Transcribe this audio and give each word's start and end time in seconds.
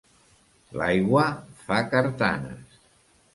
L'aigua 0.79 1.25
fa 1.67 1.83
quartanes. 1.93 2.81